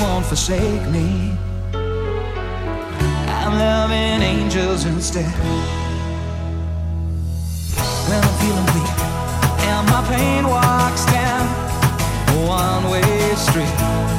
[0.00, 1.32] won't forsake me.
[3.38, 5.32] I'm loving angels instead.
[8.08, 8.98] When I'm feeling weak
[9.68, 11.46] and my pain walks down
[12.46, 14.17] one way street.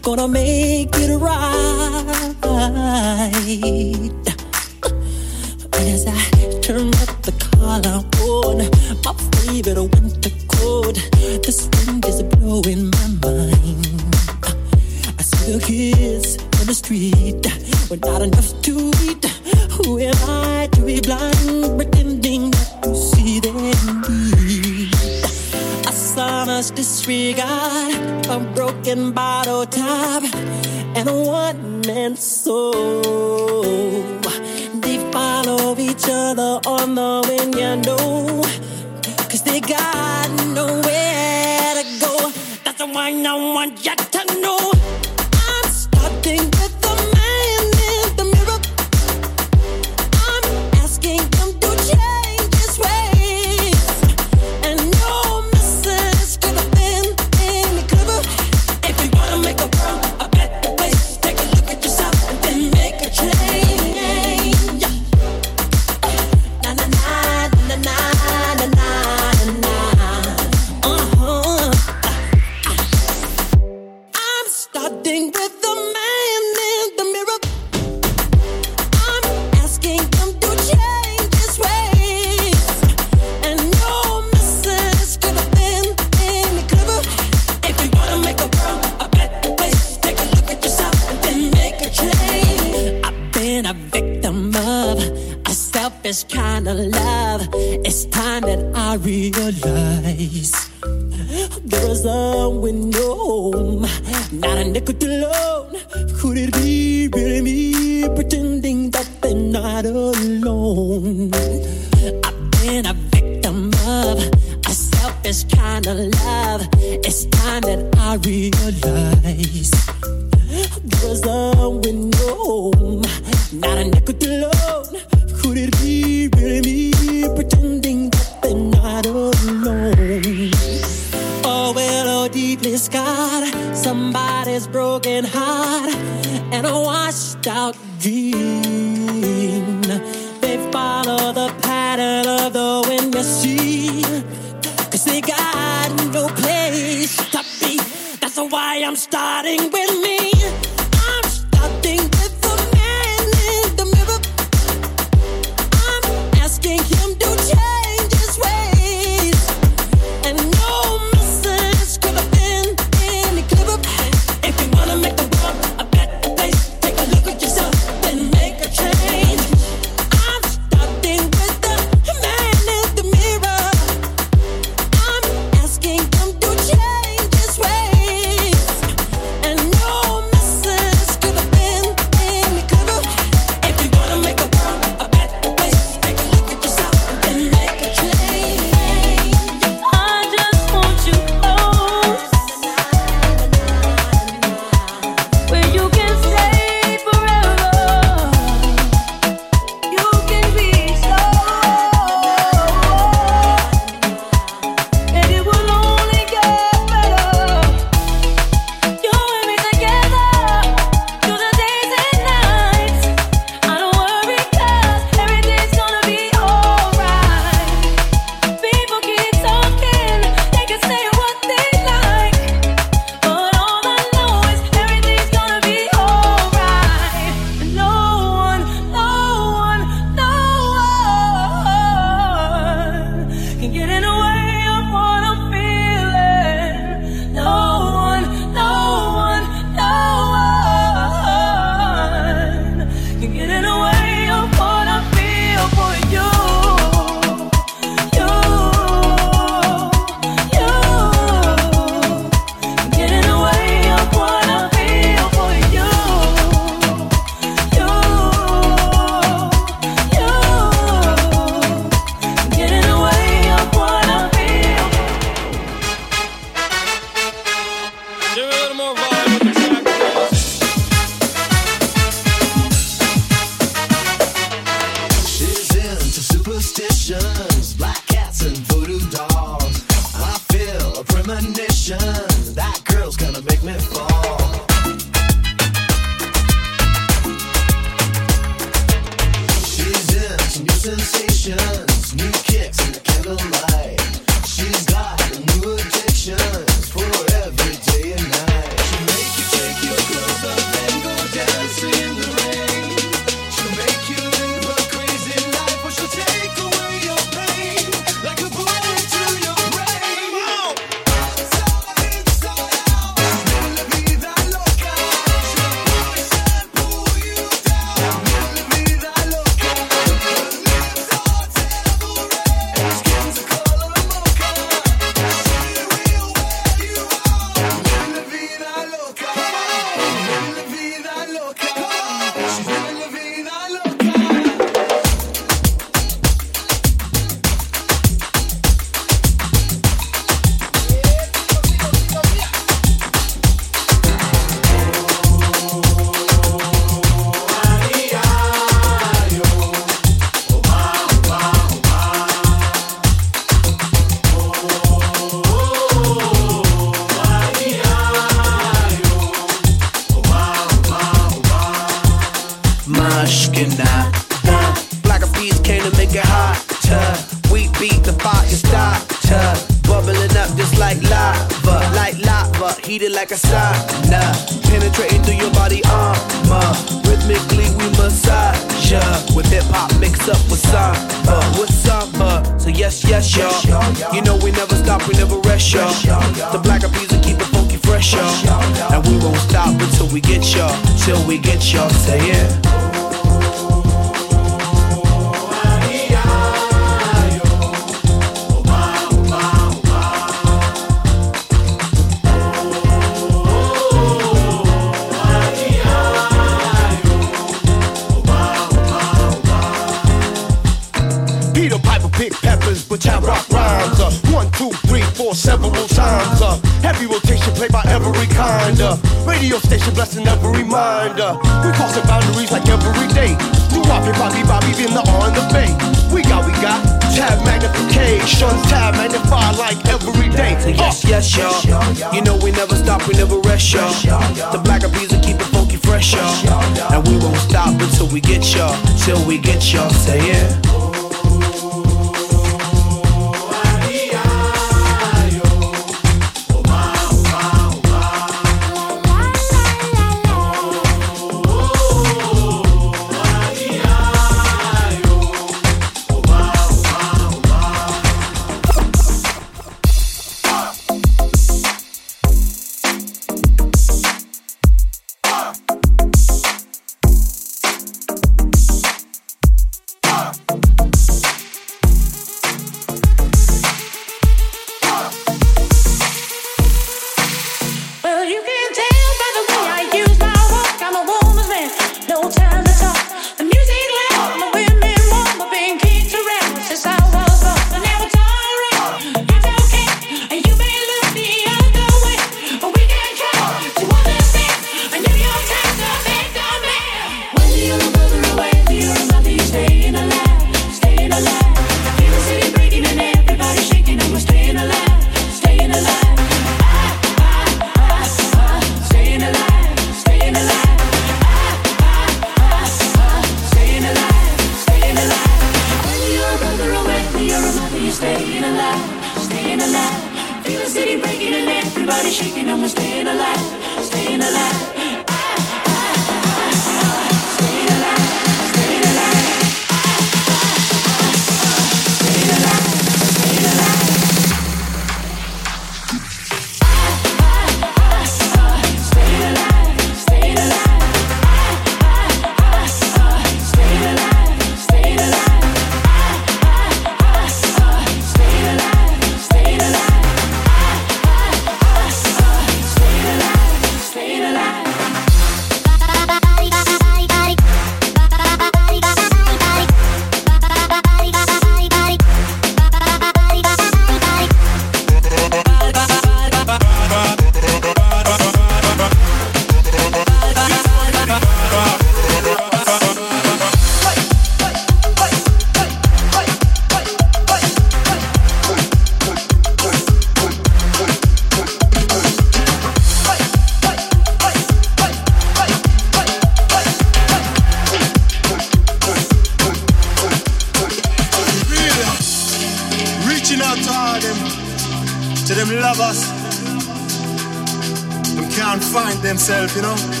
[599.31, 600.00] you know.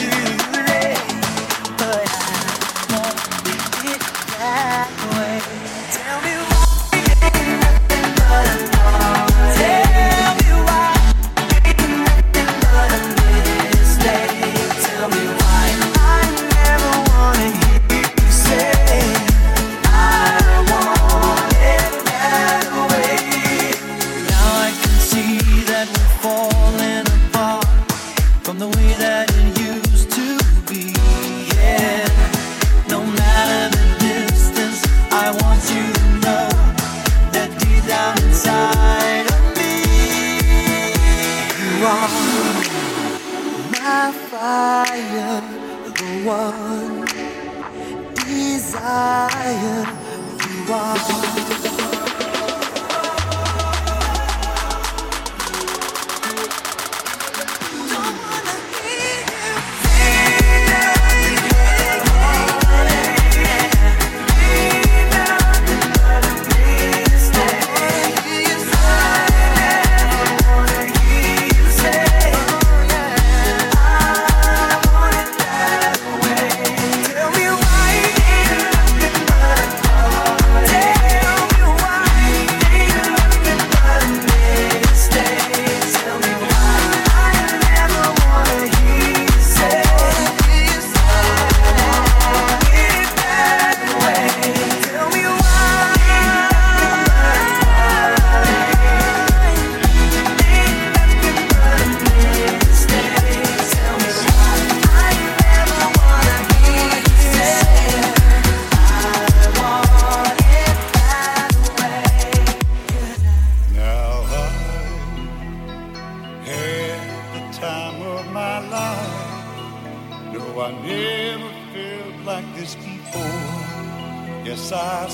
[0.00, 0.37] you.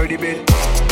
[0.08, 0.85] Pretty big.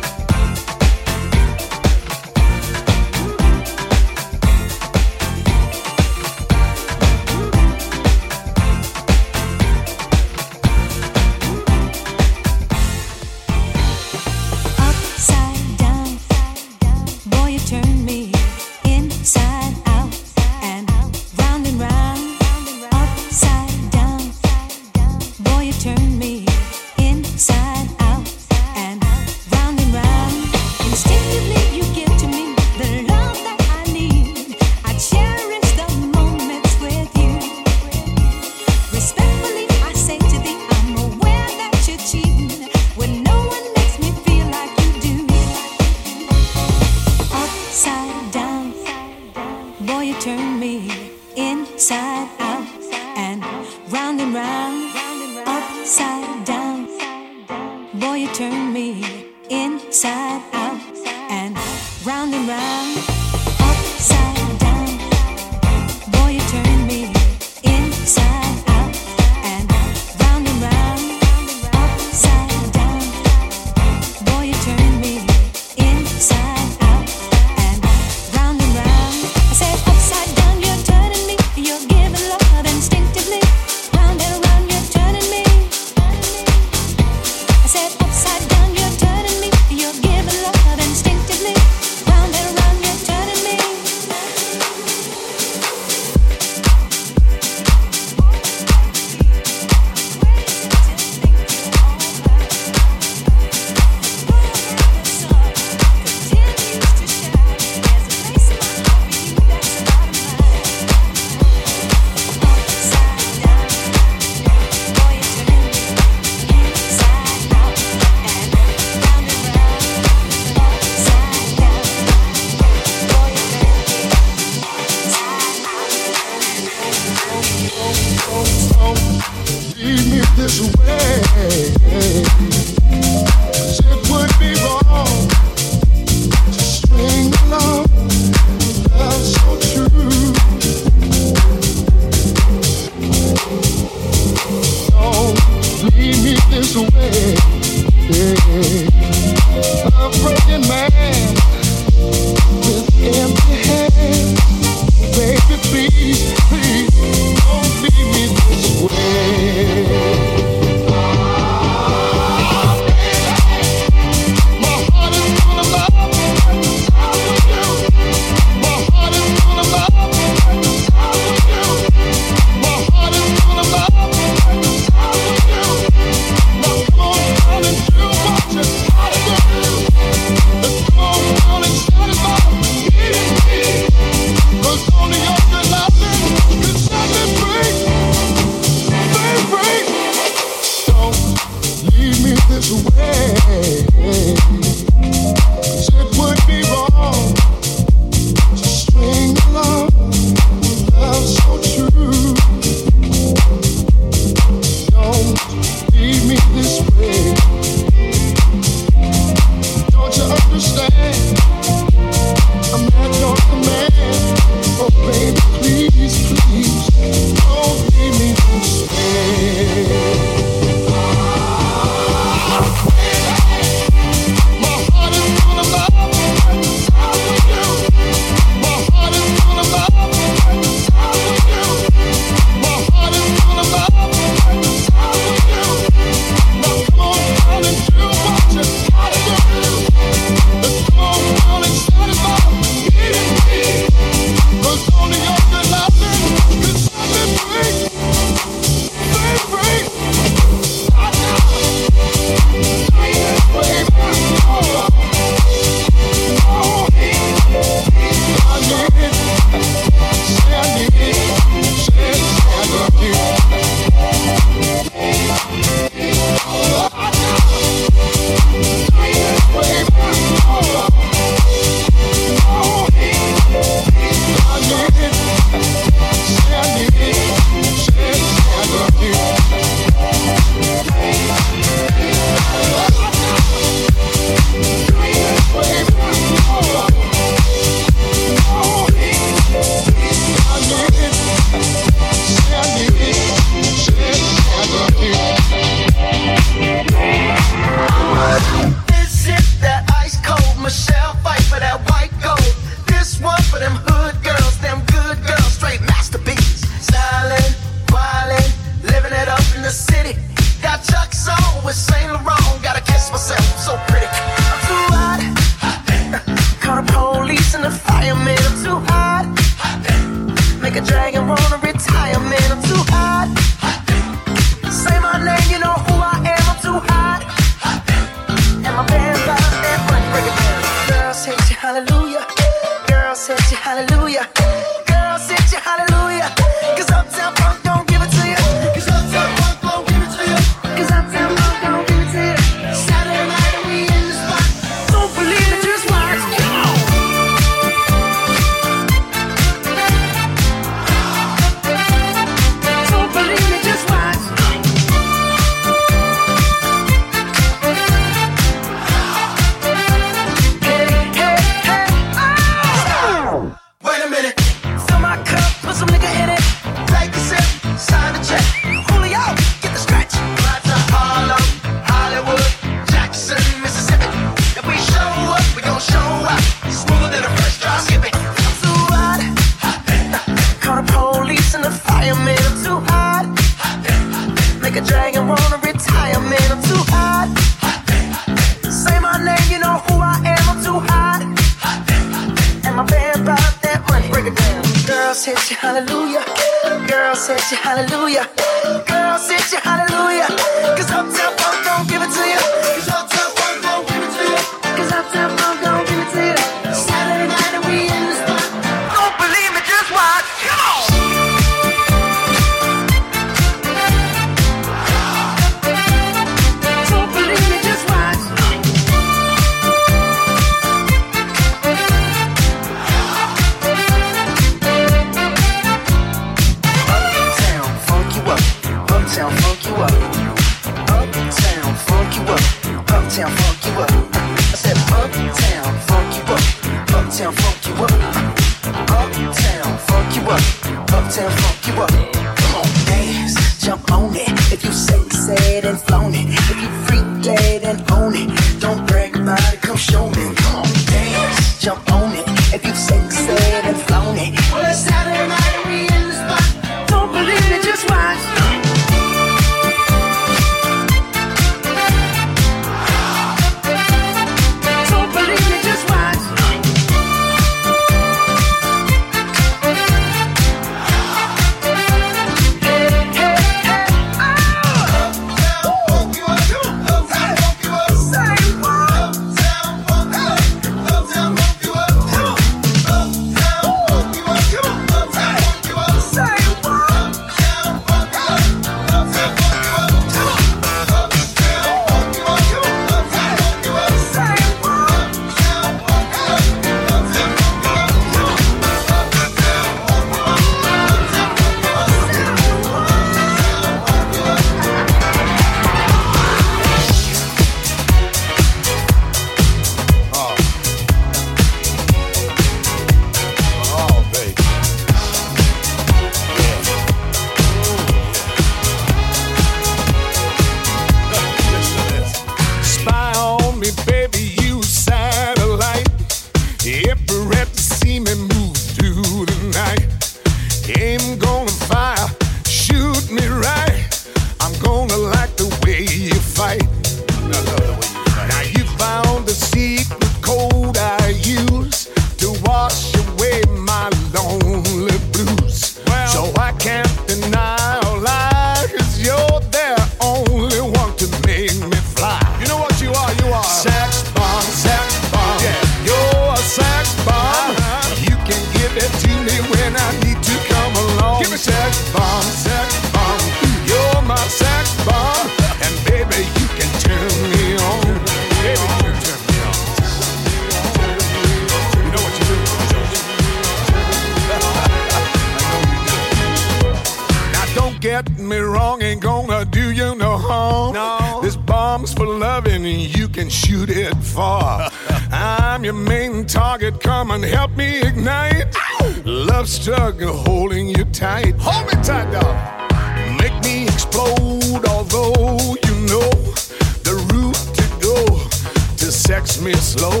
[599.40, 600.00] Me slow.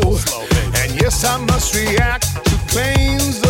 [0.80, 3.40] And yes, I must react to claims